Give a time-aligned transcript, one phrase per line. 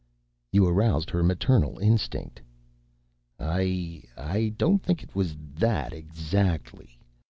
[0.51, 2.41] "You aroused her maternal instinct."
[3.39, 4.01] "I...
[4.17, 5.93] I don't think it was that...
[5.93, 6.97] exactly.